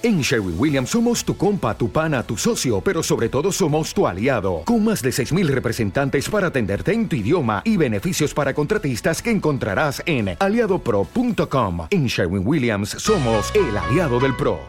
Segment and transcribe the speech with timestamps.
[0.00, 4.06] En Sherwin Williams somos tu compa, tu pana, tu socio, pero sobre todo somos tu
[4.06, 9.20] aliado, con más de 6.000 representantes para atenderte en tu idioma y beneficios para contratistas
[9.20, 11.88] que encontrarás en aliadopro.com.
[11.90, 14.60] En Sherwin Williams somos el aliado del PRO.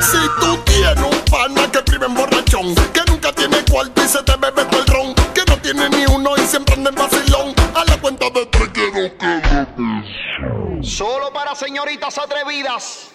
[0.00, 4.22] Si tú tienes un pana que vive en borrachón, que nunca tiene cuarto y se
[4.22, 7.54] te bebe todo el ron, que no tiene ni uno y siempre anda en vacilón,
[7.74, 9.43] a la cuenta de tres quiero que
[10.84, 13.08] Solo para señoritas atrevidas.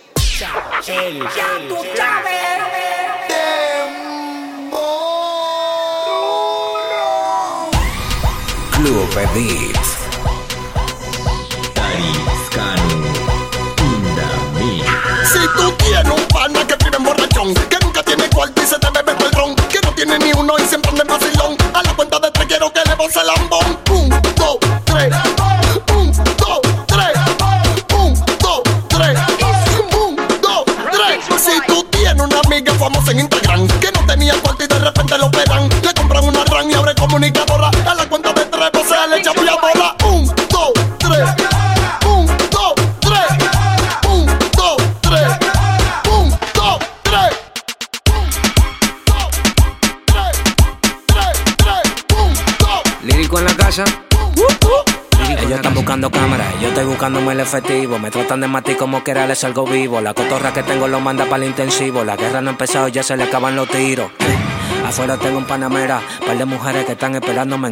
[8.71, 9.90] Club Beats.
[15.31, 18.79] Si tú tienes un pana que vive en borrachón, que nunca tiene cuarto y se
[18.79, 21.84] te bebe el ron, que no tiene ni uno y siempre anda en vacilón, a
[21.84, 23.77] la cuenta de tres quiero que le boce el lambón.
[23.91, 25.13] Un, dos, tres.
[57.18, 57.98] El efectivo.
[57.99, 60.02] Me tratan de matar como que era les salgo vivo.
[60.02, 62.04] La cotorra que tengo lo manda para el intensivo.
[62.04, 64.12] La guerra no ha empezado, ya se le acaban los tiros.
[64.85, 67.72] Afuera tengo un panamera, par de mujeres que están esperándome.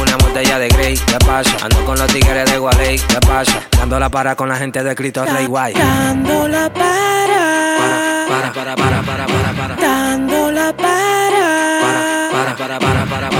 [0.00, 1.50] una botella de Grey, ¿qué pasa?
[1.62, 3.60] Ando con los tigres de Gualey, ¿qué pasa?
[3.78, 5.74] Dando la para con la gente de Cristo Rey Guay.
[5.74, 8.26] Dando la para.
[8.28, 9.76] Para, para, para, para, para, para.
[9.76, 11.80] Dando la para.
[12.32, 13.39] Para, para, para, para, para,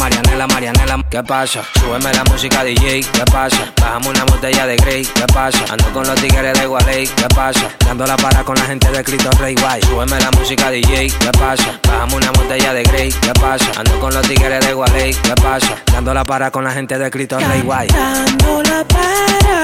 [0.01, 1.05] Marianela, Marianela.
[1.11, 1.61] ¿Qué pasa?
[1.79, 3.71] Súbeme la música DJ, ¿qué pasa?
[3.79, 5.63] Bajamos una botella de Grey, ¿qué pasa?
[5.69, 7.69] Ando con los tigres de Gualey, ¿qué pasa?
[7.85, 9.79] Dando la para con la gente de Cristo Rey Guay.
[9.83, 11.79] Súbeme la música DJ, ¿qué pasa?
[11.87, 13.65] Bajamos una botella de Grey, ¿qué pasa?
[13.77, 15.75] Ando con los tigres de Gualey, ¿qué pasa?
[15.93, 17.87] Dando la para con la gente de Cristo Rey Guay.
[17.89, 19.63] Dando la para.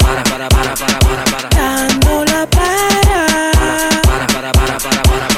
[0.00, 1.48] Para, para, para, para, para, para.
[1.50, 3.26] Dando la para.
[4.06, 5.29] Para, para, para, para, para, para.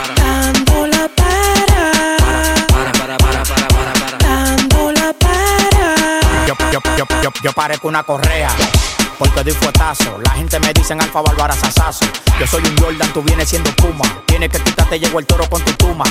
[6.73, 8.49] Yo, yo, yo, yo, parezco una correa.
[9.19, 10.19] Porque doy fuetazo.
[10.25, 12.07] La gente me dicen alfa bárbara sasazo.
[12.41, 14.05] Yo soy un Jordan, tú vienes siendo Puma.
[14.25, 16.05] Tienes que quitarte, llegó el toro con tu tuma.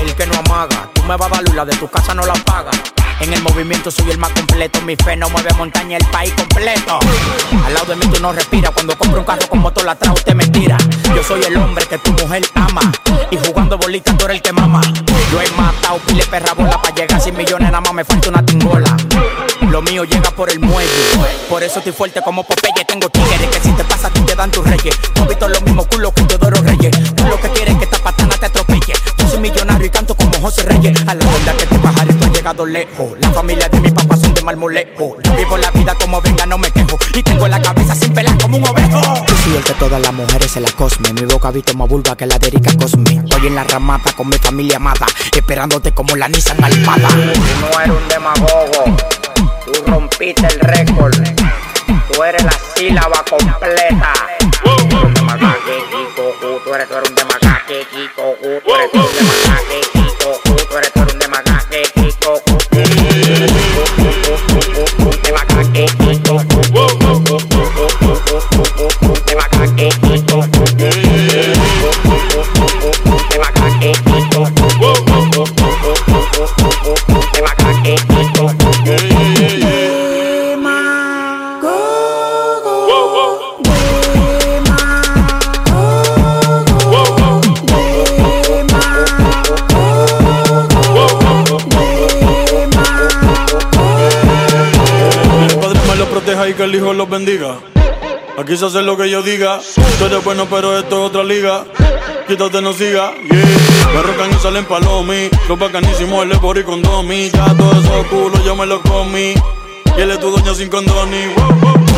[0.00, 2.24] El que no amaga, tú me vas a dar luz, la de tu casa no
[2.24, 2.70] la paga.
[3.20, 6.98] En el movimiento soy el más completo, mi fe no mueve montaña, el país completo.
[7.64, 10.34] Al lado de mí tú no respiras, cuando compro un carro con motor atrás usted
[10.34, 10.76] me tira.
[11.14, 12.92] Yo soy el hombre que tu mujer ama,
[13.30, 14.80] y jugando bolita tú el que mama.
[15.32, 18.28] Yo he matado pile perra bola para llegar a 100 millones, nada más me falta
[18.28, 18.96] una tingola.
[19.62, 20.90] Lo mío llega por el muelle,
[21.48, 22.84] por eso estoy fuerte como Popeye.
[22.86, 24.94] Tengo tigres que si te pasa ti te dan tus reyes.
[25.16, 27.14] No visto los mismos culos que Teodoro Reyes.
[27.14, 28.94] Tú lo que quieres es que esta patana te atropelle.
[29.18, 31.00] Yo soy millonario y canto como José Reyes.
[31.06, 32.15] A la verdad que te bajaré, tú
[32.46, 35.16] La familia de mi papá son de marmolejo.
[35.20, 36.96] Yo vivo la vida como venga, no me quejo.
[37.12, 39.00] Y tengo la cabeza sin pelar como un ovejo.
[39.26, 41.12] Yo soy el que todas las mujeres se la cosme.
[41.14, 43.20] Mi boca visto más vulva que la de Erika Cosme.
[43.24, 45.06] Estoy en la ramata con mi familia amada.
[45.36, 47.08] Esperándote como la Nissan Almada.
[47.08, 47.16] Tú
[47.60, 48.96] no eres un demagogo,
[49.64, 51.16] tú rompiste el récord.
[52.12, 54.12] Tú eres la sílaba completa.
[54.62, 54.86] Tú eres
[56.64, 59.55] tú eres, un demagogue, Kiko, tú eres un demagogue,
[97.16, 99.58] Aquí se hace lo que yo diga.
[99.98, 101.64] Tú eres bueno, pero esto es otra liga.
[102.28, 103.14] Quítate, no siga.
[103.14, 103.92] Yeah.
[103.94, 105.30] Me rocan y salen palomi.
[105.48, 107.30] Los bacanísimos, el por y con domi.
[107.30, 109.32] Ya todo eso culo yo me lo comí.
[109.96, 111.24] Y él es tu dueño sin condoni.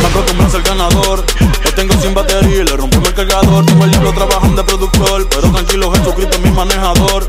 [0.00, 1.24] Me acostumbras el ganador.
[1.64, 3.66] Lo tengo sin batería y le rompemos el cargador.
[3.66, 5.28] Tengo el libro trabajando de productor.
[5.28, 7.28] Pero tranquilo, Jesucristo es mi manejador.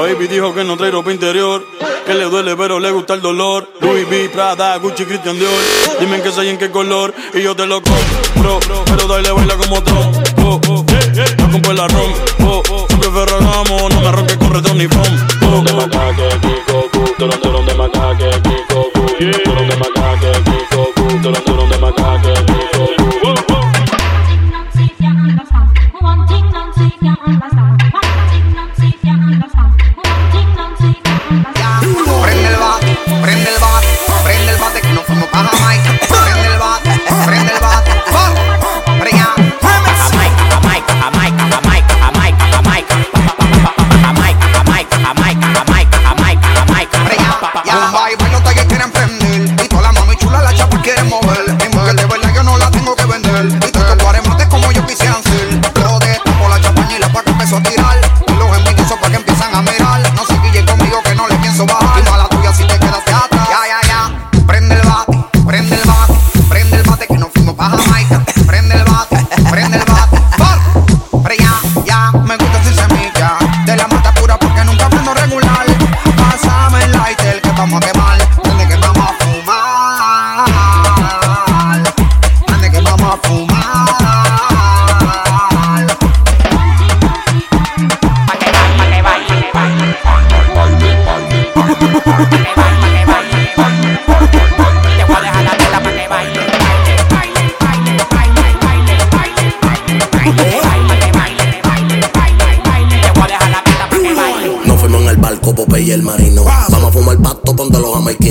[0.00, 1.62] La baby dijo que no trae ropa interior.
[2.06, 3.68] Que le duele, pero le gusta el dolor.
[3.82, 5.52] Louis V, Prada, Gucci, Christian Dior.
[6.00, 7.12] Dime en qué soy en qué color.
[7.34, 8.58] Y yo te lo compro.
[8.86, 10.16] Pero dale, baila como Trump.
[10.38, 10.86] Oh, oh.
[11.36, 12.14] No compro el arroz.
[12.42, 12.86] Oh, oh.
[12.88, 13.88] Siempre Ferragamo.
[13.90, 15.04] No me ronques con retón ni from.
[15.42, 17.04] Oh, de macaque, Kiko, Ku.
[17.18, 19.06] Turón, turón de macaque, Kiko, Ku.
[19.44, 21.22] Turón de macaque, Kiko, Ku.
[21.22, 23.59] Turón, turón de macaque,
[35.78, 36.09] night.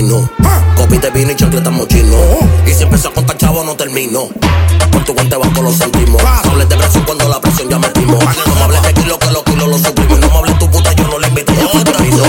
[0.01, 0.29] Los jamaiquinos.
[0.75, 2.17] Copite vino y chancleta mochino.
[2.65, 4.29] Y si empezó a contar chavo, no termino.
[4.91, 6.21] Por tu cuenta de banco lo sentimos.
[6.21, 8.23] No hables de cuando la presión ya metimos.
[8.23, 10.19] No me hables de kilo, que los kilos lo suprimos.
[10.19, 12.23] No me hables tu puta, yo no le invito, yo fui traído.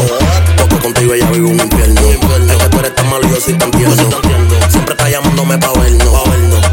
[0.57, 2.01] Porque contigo ella vive un infierno.
[2.01, 3.95] Es que tú eres tan malo y yo soy tan tierno.
[4.69, 6.15] Siempre está llamándome pa' vernos.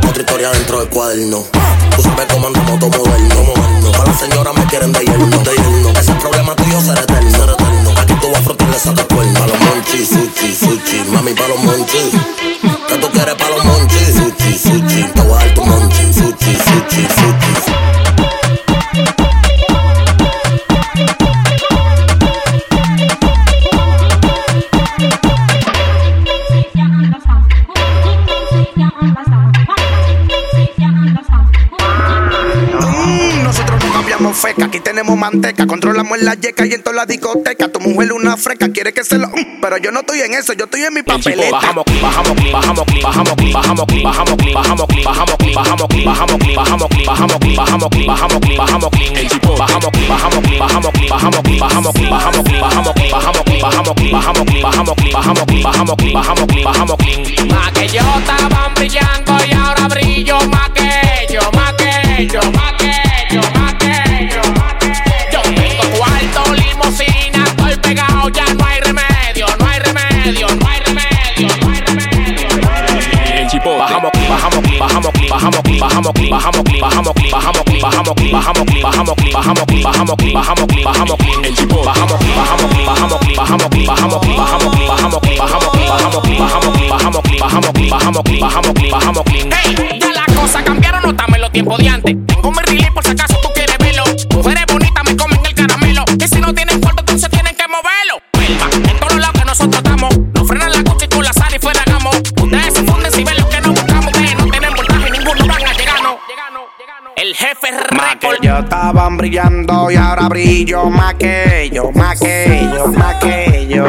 [0.07, 1.43] Otra historia dentro del cuaderno.
[1.95, 3.53] Tú sabes cómo andamos todo moderno.
[3.91, 5.37] Para la señora me quieren de yerno.
[5.37, 5.89] De yerno.
[5.99, 6.36] Ese problema
[11.37, 12.56] pas le monter.
[35.07, 37.69] Tenemos manteca, controlamos la yeca y en toda la discoteca.
[37.69, 39.27] Tu mujer una freca, quiere que se lo.
[39.27, 41.51] Mm, Pero yo no estoy en eso, yo estoy en mi papeleta.
[41.51, 48.57] Bajamos, bajamos, bajamos, bajamos, bajamos, bajamos, bajamos, bajamos, bajamos, bajamos, bajamos, bajamos, bajamos, bajamos, bajamos,
[48.57, 55.45] bajamos, el tipo, bajamos, bajamos, bajamos, bajamos, bajamos, bajamos, bajamos, bajamos, bajamos, bajamos, bajamos, bajamos,
[55.63, 56.97] bajamos, bajamos, bajamos,
[57.47, 60.89] más que yo estaban brillando y ahora brillo más que
[61.29, 62.66] ellos, más que ellos, más
[75.37, 81.83] bajamos, bajamos, bajamos, bajamos, bajamos, bajamos, bajamos, bajamos, bajamos, bajamos, bajamos, bajamos, bajamos, el chipo,
[81.83, 89.99] bajamos, bajamos, bajamos, bajamos, bajamos, bajamos, bajamos, bajamos, bajamos, bajamos, bajamos, bajamos, bajamos, bajamos, Hey,
[89.99, 92.15] ya las cosas cambiaron, no estamos en los tiempos de antes.
[92.25, 93.46] Tengo mi relay por si acaso
[109.27, 113.85] brillando y ahora brillo más que ellos, más que ellos, más que ellos.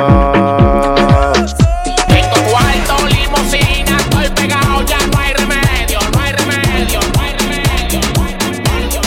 [2.08, 8.00] Tengo cuarto, limosina, estoy pegado, ya no hay remedio, no hay remedio, no hay remedio,
[8.16, 9.00] no hay remedio.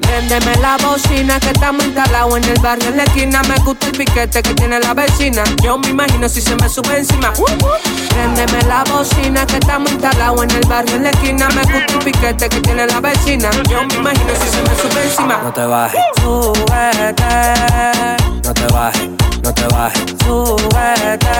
[0.00, 3.42] Préndeme la bocina que estamos instalados en el barrio en la esquina.
[3.44, 5.42] Me gusta el piquete que tiene la vecina.
[5.62, 7.32] Yo me imagino si se me sube encima.
[7.32, 11.48] Préndeme la bocina que estamos instalados en el barrio en la esquina.
[11.48, 13.50] Me gusta el piquete que tiene la vecina.
[13.68, 15.40] Yo me imagino si se me sube encima.
[15.42, 16.00] No te bajes.
[16.22, 17.24] Súbete,
[18.44, 19.08] no te bajes,
[19.42, 20.04] no te bajes.
[20.24, 21.38] Súbete,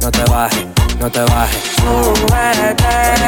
[0.00, 0.66] no te bajes,
[0.98, 1.62] no te bajes.
[1.76, 3.27] Súbete,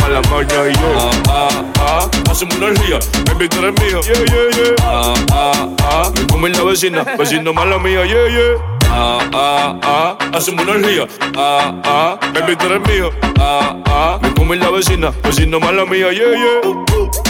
[0.01, 0.89] mala maña y yo.
[0.97, 2.09] Ah, ah, ah.
[2.29, 4.01] Hacemos una energía, baby, tú eres mío.
[4.01, 4.75] Yeah, yeah, yeah.
[4.83, 6.11] Ah, ah, ah.
[6.15, 8.55] Me come la vecina, vecino mala mía, yeah, yeah.
[8.93, 11.07] Ah, ah, ah, hacemos una energía.
[11.37, 13.09] Ah, ah, baby, tú eres mío.
[13.39, 16.61] Ah, ah, me come la vecina, vecino mala mía, yeah, yeah.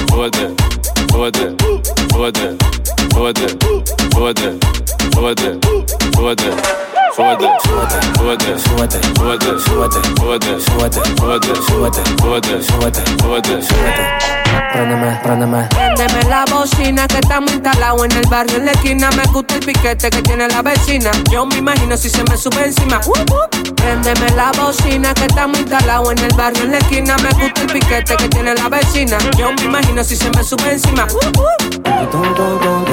[0.09, 0.49] Súbete,
[1.11, 1.55] súbete,
[2.11, 2.57] súbete,
[3.13, 3.47] súbete,
[4.13, 4.59] súbete,
[5.13, 5.59] súbete,
[6.13, 7.00] súbete.
[7.13, 14.41] Súbete, súbete, súbete, súbete, súbete, súbete, súbete, súbete, súbete, súbete, súbete, súbete, súbete, súbete.
[14.72, 15.68] Préndeme, préndeme.
[15.68, 19.10] Préndeme la bocina que estamos instalados en el barrio en la esquina.
[19.12, 21.12] Me gusta el piquete que tiene la vecina.
[21.30, 23.01] Yo me imagino si se me sube encima.
[23.75, 27.18] Préndeme la bocina que estamos instalados en el barrio en la esquina.
[27.18, 29.18] Me gusta el piquete que tiene la vecina.
[29.38, 31.06] Yo me imagino si se me sube encima.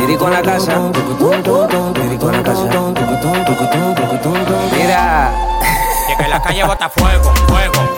[0.01, 0.81] Dirico la casa.
[1.95, 4.08] Dirico la casa.
[4.73, 5.31] Mira.
[6.17, 7.98] Que la calle bota fuego, fuego,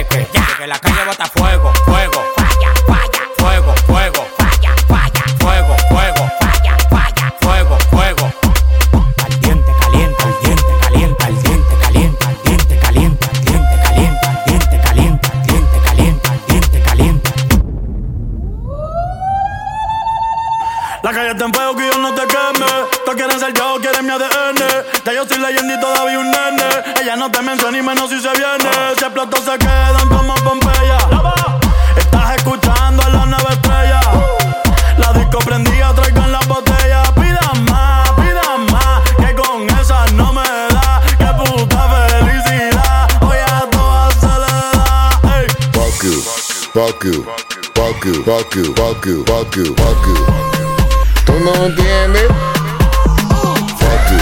[0.00, 0.29] jefe.
[21.02, 22.66] La calle está en fuego que yo no te queme.
[23.04, 24.58] Todos quieren ser yo, quieren mi ADN.
[25.04, 26.68] Ya yo soy leyenda y todavía un nene.
[27.00, 28.70] Ella no te menciona ni menos si se viene.
[28.98, 30.98] Si explotó se quedan como Pompeya.
[31.96, 34.00] Estás escuchando a la nueva estrella.
[34.98, 37.10] La disco prendida, traigan las botellas.
[37.12, 39.00] Pidan más, pidan más.
[39.16, 41.00] Que con esa no me da.
[41.16, 43.08] Que puta felicidad.
[43.22, 45.10] Hoy a todas se le da.
[45.72, 46.22] Fuck you,
[46.74, 47.24] fuck you,
[47.74, 50.59] fuck you, fuck you, fuck you, fuck you, fuck you.
[51.30, 52.26] ¿Tú no entiendes?
[53.78, 54.18] Fuck you.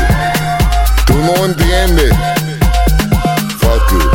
[1.07, 2.13] ¿Tú no entiendes?
[3.59, 4.11] Fuck you.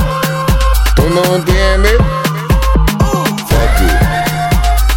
[0.95, 1.97] ¿Tú no entiendes?
[3.49, 3.87] Fuck you.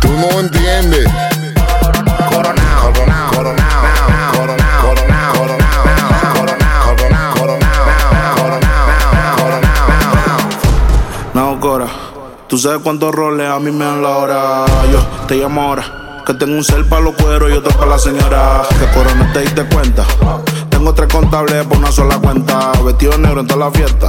[0.01, 1.09] ¿Tú no entiendes?
[11.35, 11.87] No, Cora,
[12.47, 14.65] tú sabes cuántos roles a mí me dan la hora.
[14.91, 16.06] Yo te llamo ahora.
[16.27, 18.63] Que tengo un cel para los cueros y otro para la señora.
[18.81, 20.05] Que corona te diste cuenta.
[20.87, 22.71] Tengo tres contables por una sola cuenta.
[22.85, 24.09] Vestido negro en toda la fiesta.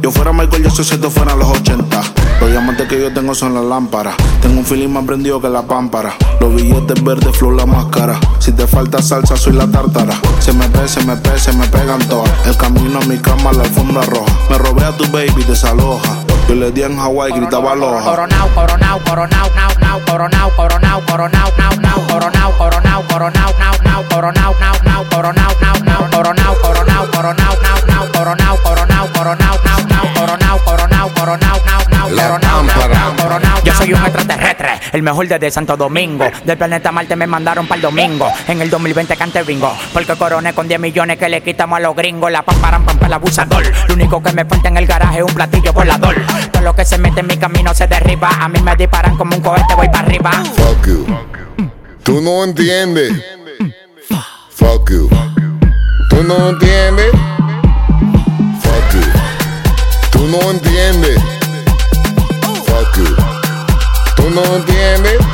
[0.00, 2.02] Yo fuera Michael, yo sé si esto fueran los 80.
[2.40, 4.16] Los diamantes que yo tengo son las lámparas.
[4.42, 6.16] Tengo un feeling más prendido que la pámpara.
[6.40, 8.18] Los billetes verdes, flow, la máscara.
[8.40, 10.14] Si te falta salsa, soy la tártara.
[10.40, 12.28] Se me pe, se me pe, se me pegan todas.
[12.44, 14.32] El camino a mi cama, la alfombra roja.
[14.50, 16.24] Me robé a tu baby, desaloja.
[16.48, 18.02] Yo le di en Hawaii, gritaba aloha.
[18.02, 24.04] Coronao, coronao, coronao, nao, nao, coronao, coronao, coronao, nao, nao, coronao, coronao, coronao, nao, nao,
[24.10, 29.86] coronao, nao, nao, coronao, nao, nao, coronao, coronao, coronao, nao, nao, coronao, coronao, coronao, nao,
[29.88, 33.62] nao, coronao, coronao, coronao, nao, nao, coronao, nao, coronao.
[33.64, 36.26] Yo soy un extraterrestre, el mejor desde Santo Domingo.
[36.44, 38.30] Del planeta Marte me mandaron para el domingo.
[38.46, 39.72] En el 2020 cante bingo.
[39.92, 42.30] Porque coroné con 10 millones que le quitamos a los gringos.
[42.30, 43.64] La pamparan pampa el abusador.
[43.88, 46.14] Lo único que me falta en el garaje es un platillo volador.
[46.52, 48.28] Todo lo que se mete en mi camino se derriba.
[48.40, 50.30] A mí me disparan como un cohete, voy para arriba.
[50.54, 51.06] Fuck you.
[52.06, 53.12] ¿Tú no entiendes?
[54.50, 55.10] Fuck you.
[56.08, 57.10] ¿Tú no entiendes?
[58.62, 59.10] Fuck you.
[60.12, 61.18] ¿Tú no entiendes?
[62.64, 63.16] Fuck you.
[64.14, 65.25] ¿Tú no entiendes?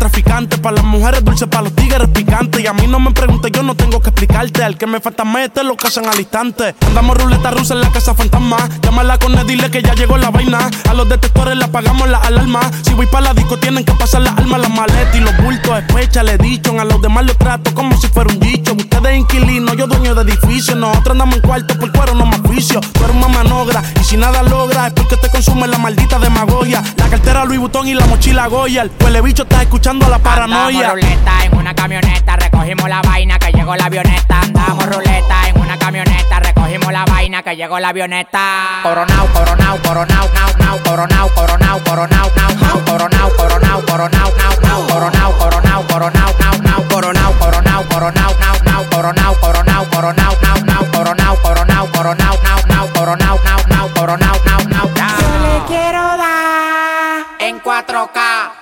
[0.00, 0.58] Narcotraficante.
[0.58, 2.62] Para las mujeres dulce, para los tigres picante.
[2.62, 4.64] Y a mí no me preguntes, yo no tengo que explicarte.
[4.64, 6.74] Al que me falta mete lo que hacen al instante.
[6.86, 8.56] Andamos ruleta rusa en la casa fantasma.
[8.82, 10.70] Llámala con él, dile que ya llegó la vaina.
[10.88, 12.60] A los detectores le apagamos la alarma.
[12.82, 15.78] Si voy para la disco, tienen que pasar las armas, las maletas y los bultos.
[15.78, 16.78] Especha, le dicho.
[16.80, 18.72] A los demás los trato como si fuera un dicho.
[18.72, 20.76] Ustedes inquilinos, yo dueño de edificio.
[20.76, 22.80] Nosotros andamos en cuarto por cuero, no más oficio.
[22.80, 23.82] Tú eres una manogra.
[24.00, 26.82] Y si nada logra, es porque te consume la maldita demagogia.
[26.96, 28.82] La cartera Louis Vuitton y la mochila Goya.
[28.82, 30.90] El huele bicho está escuchando la paranoia.
[30.90, 34.40] Andamos ruleta en una camioneta, recogimos la vaina que llegó la avioneta.
[34.40, 38.80] Andamos ruleta en una camioneta, recogimos la vaina que llegó la avioneta.
[38.84, 44.86] Coronao, coronao, coronao, nao, nao, coronao, coronao, coronao, nao, nao, coronao, coronao, coronao, nao, nao,
[44.86, 50.84] coronao, coronao, coronao, nao, nao, coronao, coronao, coronao, nao, nao, coronao, coronao, coronao, nao, nao,
[50.92, 54.86] coronao, coronao, coronao, nao, nao, coronao, nao, nao, coronao, nao, nao,
[55.20, 58.59] Yo le quiero dar en 4K.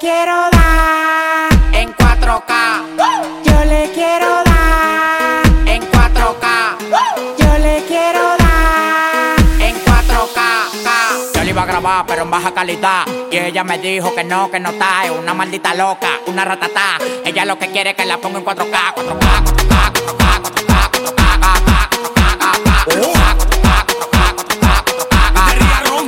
[0.00, 2.96] Quiero dar en 4K.
[3.44, 6.78] Yo le quiero dar en 4K.
[7.38, 10.40] Yo le quiero dar en 4K.
[11.34, 13.04] Yo le iba a grabar, pero en baja calidad.
[13.30, 15.04] Y ella me dijo que no, que no está.
[15.04, 16.96] Es una maldita loca, una ratata.
[17.22, 18.94] Ella lo que quiere es que la ponga en 4K.
[18.94, 21.60] 4K, 4K, 4K, 4K,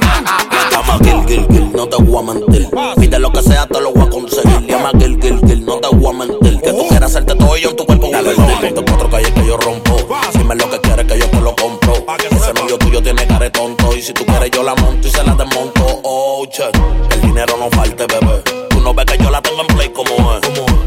[0.09, 0.71] 4K.
[0.71, 2.71] Llama Gil, Gil, Gil, no te voy a mentir.
[5.23, 6.61] Gil, Gil, no te voy a mentir.
[6.61, 8.11] Que tú quieras hacerte todo ello en tu cuerpo.
[8.11, 9.97] Cuatro calles que yo rompo.
[10.35, 11.95] Dime lo que quieres que yo te lo compro.
[12.29, 13.97] Ese novio tuyo tiene cara de tonto.
[13.97, 16.01] Y si tú quieres, yo la monto y se la desmonto.
[16.03, 16.65] Oh, che,
[17.15, 18.43] el dinero no falte, bebé.
[18.69, 20.41] Tú no ves que yo la tengo en play como es.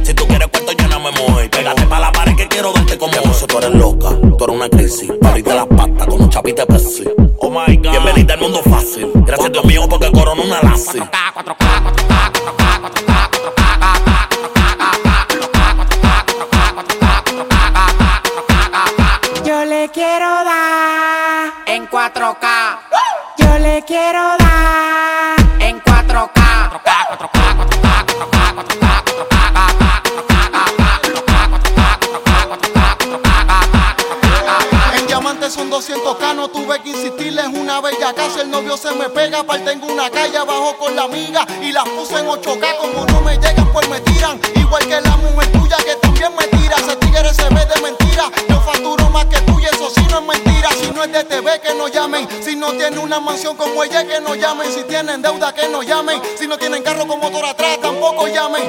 [0.03, 1.49] Si tú quieres cuarto, yo no me muevo.
[1.49, 3.47] Pégate pa' la pared que quiero darte como es.
[3.47, 5.09] Tú eres loca, tú eres una crisis.
[5.21, 7.05] Ahorita las patas con un chapite Pepsi.
[7.37, 7.91] Oh my god.
[7.91, 9.11] Bienvenida al mundo fácil.
[9.13, 10.99] Gracias Dios mío porque corona una lassi.
[38.05, 38.41] Bella casa.
[38.41, 41.45] El novio se me pega, aparte tengo una calle abajo con la amiga.
[41.61, 44.39] Y las puse en 8K, como no me llegan, pues me tiran.
[44.55, 46.75] Igual que la mujer tuya que también me tira.
[46.77, 48.29] Ese tigre se ve de mentira.
[48.49, 50.69] Yo facturo más que tú y eso sí no es mentira.
[50.79, 52.27] Si no es de TV, que no llamen.
[52.43, 54.71] Si no tiene una mansión como ella, que no llamen.
[54.71, 56.21] Si tienen deuda, que no llamen.
[56.37, 58.63] Si no tienen carro con motor atrás, tampoco llamen.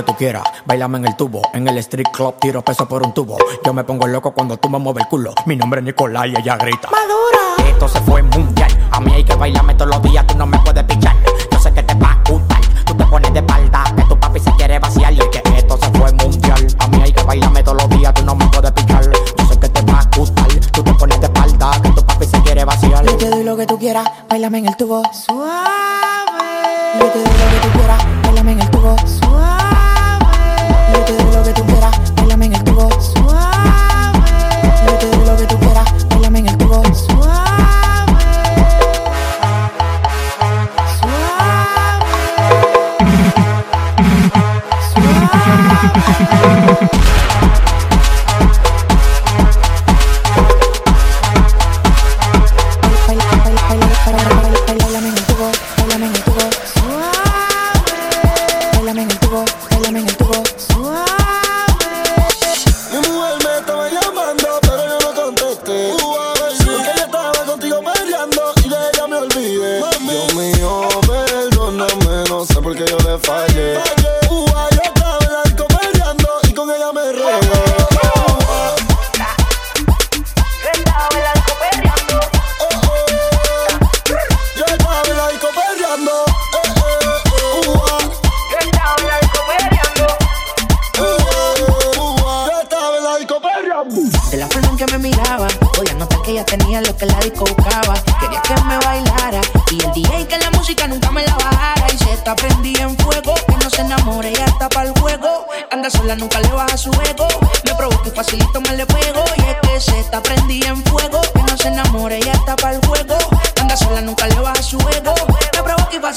[0.00, 1.42] Que tú quieras, bailame en el tubo.
[1.52, 3.36] En el street club tiro peso por un tubo.
[3.64, 5.34] Yo me pongo loco cuando tú me mueves el culo.
[5.46, 6.88] Mi nombre es Nicolai y ella grita.
[6.90, 7.70] Madura.
[7.70, 8.70] Esto se fue mundial.
[8.92, 11.14] A mí hay que bailarme todos los días, tú no me puedes pichar.
[11.50, 12.60] Yo sé que te va a gustar.
[12.86, 15.12] Tú te pones de espalda, que tu papi se quiere vaciar.
[15.12, 16.66] Y que esto se fue mundial.
[16.78, 19.04] A mí hay que bailarme todos los días, tú no me puedes pichar.
[19.04, 20.46] Yo sé que te va a gustar.
[20.72, 23.04] Tú te pones de espalda, que tu papi se quiere vaciar.
[23.04, 25.60] Yo te doy lo que tú quieras, bailame en el tubo suave.
[26.98, 28.02] Yo te doy lo que tú quieras,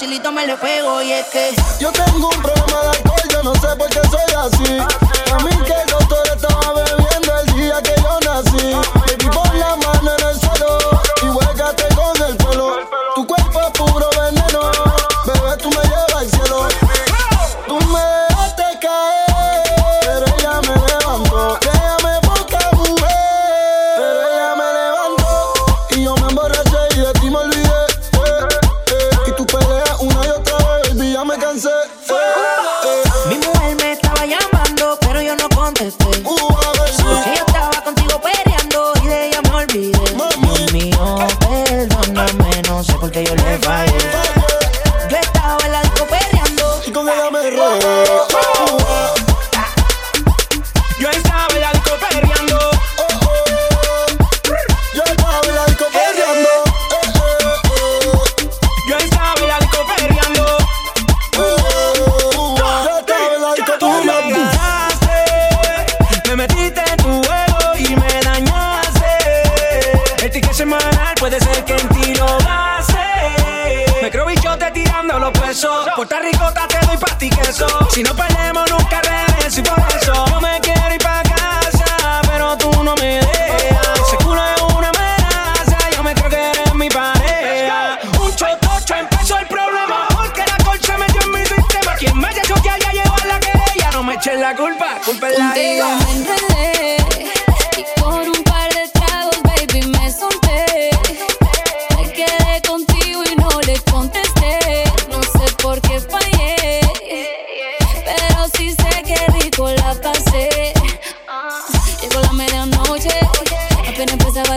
[0.04, 1.02] Facilito me le pego.
[1.02, 4.36] Y es que yo tengo un problema de alcohol, yo no sé por qué soy
[4.38, 4.78] así.
[5.32, 9.03] A mí que el doctor estaba bebiendo el día que yo nací.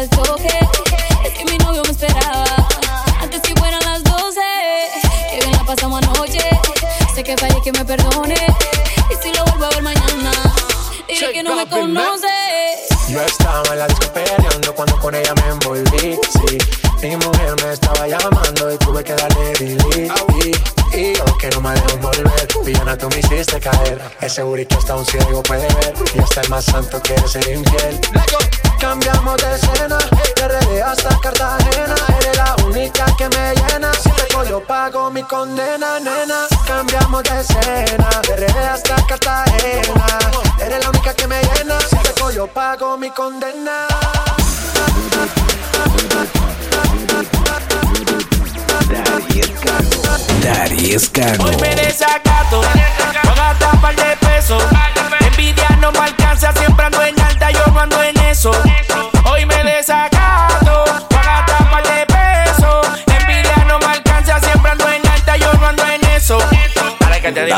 [0.06, 0.58] El toque.
[1.24, 2.44] Es que mi novio me esperaba
[3.20, 4.40] antes que fueran las 12.
[5.30, 6.42] Que bien la pasamos anoche.
[7.14, 8.34] Sé que fallé, que me perdone.
[9.10, 10.32] Y si lo vuelvo a ver mañana,
[11.08, 12.26] diré que no me conoce.
[13.08, 16.58] Yo estaba en la disco peleando cuando con ella me envolví, sí
[17.00, 20.08] Mi mujer me estaba llamando y tuve que darle delete
[20.92, 24.74] Y, y yo que no me dejo volver Villana tú me hiciste caer Ese que
[24.74, 28.00] hasta un ciego puede ver Y hasta el más santo quiere ser infiel
[28.78, 29.98] Cambiamos de escena
[30.36, 31.94] De RD hasta Cartagena.
[32.20, 33.92] Eres la única que me llena.
[33.94, 36.46] Si te yo pago mi condena, nena.
[36.66, 40.18] Cambiamos de escena De RD hasta Cartagena.
[40.60, 41.80] Eres la única que me llena.
[41.80, 43.86] Si te yo pago mi condena.
[50.42, 51.44] Daddy Escano.
[51.44, 52.62] Hoy me desacato,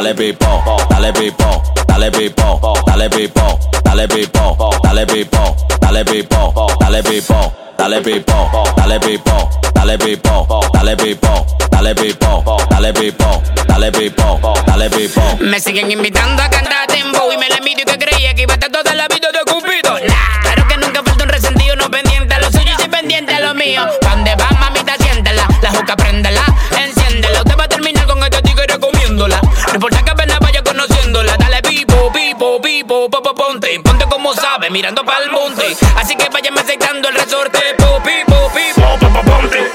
[0.08, 7.02] Dale pipo, dale pipo, dale pipo, dale pipo, dale pipo, dale pipo, dale pipo, dale
[7.02, 14.54] pipo, dale pipo, dale pipo, dale pipo, dale pipo, dale pipo, dale pipo, dale pipo,
[14.64, 15.20] dale pipo.
[15.40, 18.56] Me siguen invitando a cantar tempo y me la miro que creía que iba a
[18.56, 19.98] estar toda la vida de Cupido.
[20.40, 23.54] Claro que nunca falta un resentido, no pendiente a lo suyo y pendiente a lo
[23.54, 23.82] mío.
[24.00, 24.96] ¿Dónde va, mamita?
[24.96, 26.44] Siéntela, la juca préndela,
[26.82, 27.40] enciéndela.
[27.40, 29.38] Usted va a terminar con este tigre comiéndola.
[29.68, 31.36] No importa que apenas vaya conociéndola.
[31.36, 33.78] Dale pipo, pipo, pipo, popo, ponte.
[33.80, 35.76] Ponte como sabe, mirando pa'l monte.
[35.96, 37.58] Así que váyame aceptando el resorte.
[37.76, 39.70] Po, pipo, pipo, popo, ponte.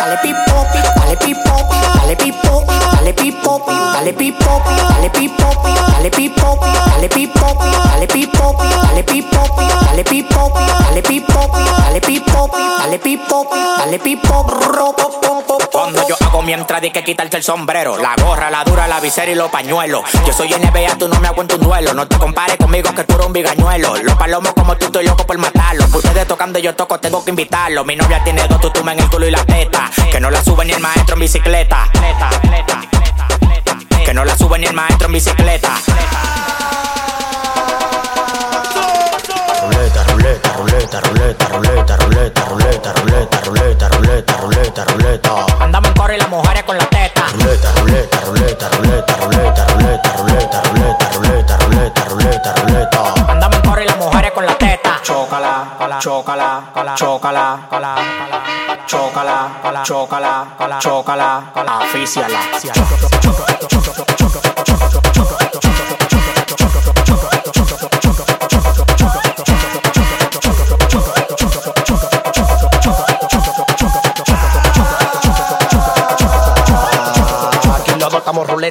[0.00, 4.74] Dale pipo, pi, dale pipo, pi, dale pipo, pi, dale pipo, pi, dale pipo, pi,
[4.74, 9.64] dale pipo, pi, dale pipo, pi, dale pipo, pi, dale pipo, pi, dale pipo, pi,
[9.68, 14.46] dale pipo, pi, dale pipo, pi, dale pipo, pi, dale pipo, pi, dale pipo.
[15.72, 18.98] Cuando yo hago mi entrada hay que quitarte el sombrero La gorra, la dura, la
[18.98, 22.16] visera y los pañuelos Yo soy NBA, tú no me aguanto un duelo No te
[22.16, 25.84] compares conmigo que tú eres un bigañuelo Los palomos como tú estoy loco por matarlo
[25.84, 29.26] Ustedes tocando yo toco, tengo que invitarlo Mi novia tiene dos tutumas en el culo
[29.26, 31.90] y la teta Que no la sube ni el maestro en bicicleta
[34.04, 35.70] que no la sube ni el maestro en bicicleta.
[39.62, 45.46] Ruleta, ruleta, ruleta, ruleta, ruleta, ruleta, ruleta, ruleta, ruleta, ruleta, ruleta, ruleta.
[45.60, 47.26] Andamos en coro y las mujeres con la teta.
[47.32, 50.62] Ruleta, ruleta, ruleta, ruleta, ruleta, ruleta, ruleta, ruleta,
[51.12, 53.14] ruleta, ruleta, ruleta, ruleta.
[53.28, 55.00] Andamos en coro y las mujeres con la teta.
[55.02, 57.58] Chócala, chócala, chócala, chócala,
[58.86, 61.52] chócala, chócala, chócala,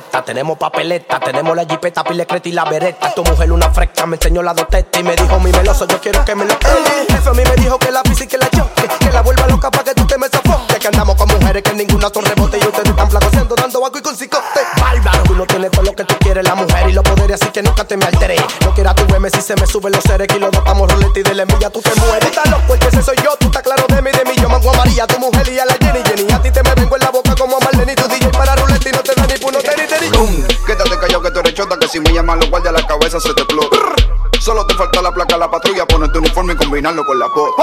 [0.02, 3.14] tenemos papeleta, tenemos la jipeta, pile creta y la bereta.
[3.14, 6.00] Tu mujer una fresca, me enseñó la dos tetas y me dijo mi meloso, yo
[6.00, 8.50] quiero que me lo El jefe a mí me dijo que la y que la
[8.50, 10.80] choque, que la vuelva loca para que tú te me sofoques.
[10.80, 14.02] Que andamos con mujeres que ninguna son rebote y ustedes están flacoseando, dando agua y
[14.02, 14.60] con cicote.
[14.80, 17.52] Bárbaro, tú no tienes todo lo que tú quieres, la mujer y los poderes, así
[17.52, 18.38] que nunca te me alteré.
[18.62, 21.20] No quieras tu verme si se me suben los seres, y los dos estamos ruleta
[21.20, 22.30] y de la envidia tú te mueres.
[22.30, 24.36] Estás loco, el que ese soy yo, tú estás claro de mí, de mí.
[24.42, 26.32] Yo mango a María, tu mujer y a la Jenny, Jenny.
[26.34, 28.90] A ti te me vengo en la boca como a Marlene, tu DJ para ruleta
[28.90, 30.10] y no te da ni puno, teni, teni.
[30.66, 33.34] Quédate callado que tú eres chota, que si me llaman los guardias la cabeza se
[33.34, 33.78] te explota.
[34.40, 37.54] Solo te falta la placa, la patrulla, ponerte uniforme y combinarlo con la voz.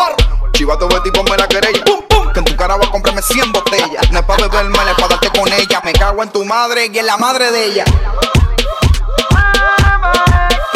[0.52, 1.84] Chivato Betty, ponme la querella.
[2.32, 4.10] Que en tu cara va a comprarme 100 botellas.
[4.10, 5.80] No es pa' beberme, es pa' darte con ella.
[5.84, 7.84] Me cago en tu madre y en la madre de ella.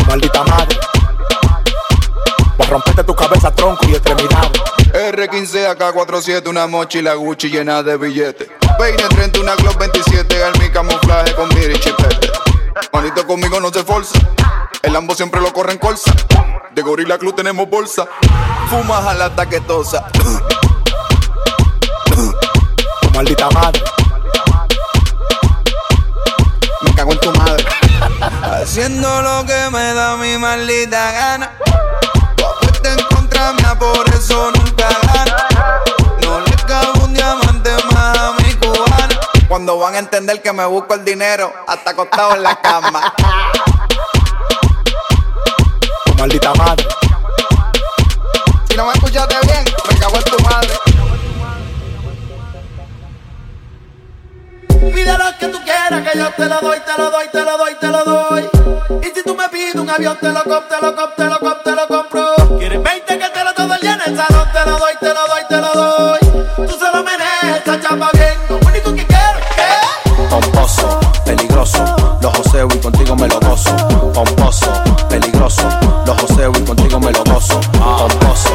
[0.06, 0.78] Maldita madre.
[2.56, 4.50] Voy a romperte tu cabeza, tronco y extremidad.
[4.92, 8.48] R15 AK47, una mochila Gucci llena de billetes.
[8.78, 12.30] Peine 30, una Glock 27, al mi camuflaje con mira y chipete.
[12.92, 14.18] Manito conmigo no se forza,
[14.82, 16.12] el Lambo siempre lo corre en colza.
[16.74, 18.06] De Gorilla Club tenemos bolsa,
[18.68, 20.06] fumas a la taquetosa.
[23.14, 23.82] Maldita madre.
[26.82, 27.64] Me cago en tu madre.
[28.42, 31.50] Haciendo lo que me da mi maldita gana.
[33.78, 35.48] Por eso nunca gana.
[36.22, 39.20] No le cago un diamante más a mi cubana.
[39.46, 43.14] Cuando van a entender que me busco el dinero, hasta acostado en la cama.
[46.18, 46.88] Maldita madre.
[48.68, 50.70] Si no me escuchaste bien, me cago en tu madre.
[54.94, 57.58] Pide lo que tú quieras, que yo te lo doy, te lo doy, te lo
[57.58, 58.48] doy, te lo doy.
[59.02, 61.38] Y si tú me pides un avión, te lo compro, te lo compro, te lo
[61.38, 62.58] compro, te lo compro.
[62.58, 63.15] ¿Quieres 20
[70.30, 71.00] Pomposo,
[75.08, 75.64] peligroso,
[76.06, 77.60] los joseo y contigo me lo gozo.
[77.78, 78.50] Pomposo,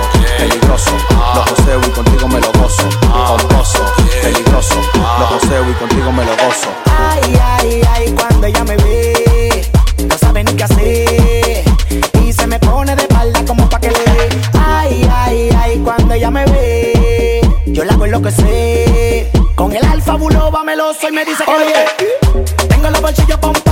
[21.11, 23.70] y me dice que Oye, tengo los bolsillos.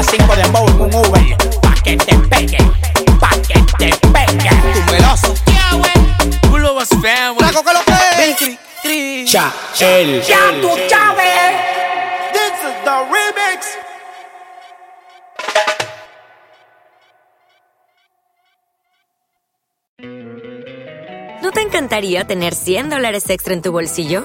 [0.00, 1.36] A mandar cinco de bow en un Uber.
[1.60, 2.58] Pa' que te pegue,
[3.18, 4.50] pa' que te pegue.
[4.74, 5.34] Tu meloso.
[7.36, 7.92] Flaco, que lo que
[8.30, 9.30] es?
[9.30, 10.22] Cha, el.
[10.22, 11.54] Ya tú sabes.
[12.32, 13.60] This is the remix.
[21.42, 24.24] ¿No te encantaría tener 100 dólares extra en tu bolsillo?